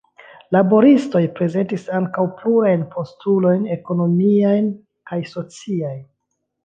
Laboristoj 0.55 1.21
prezentis 1.39 1.83
ankaŭ 1.99 2.25
plurajn 2.39 2.85
postulojn 2.95 3.67
ekonomiajn 3.79 4.73
kaj 5.13 5.21
sociajn. 5.35 6.01